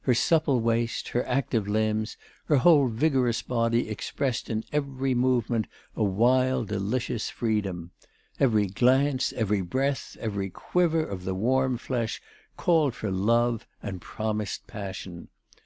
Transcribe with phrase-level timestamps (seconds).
[0.00, 6.02] Her supple waist, her active limbs, her whole vigorous body expressed in every movement a
[6.02, 7.90] wild, delicious freedom.
[8.40, 12.22] Every glance, every breath, every quiver of the warm flesh
[12.56, 15.28] called for love and promised passion.